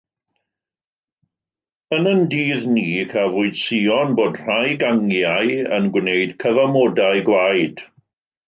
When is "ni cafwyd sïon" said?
2.77-4.17